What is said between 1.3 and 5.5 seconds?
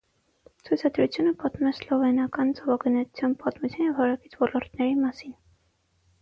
պատմում է սլովենական ծովագնացության պատմության և հարակից ոլորտների մասին։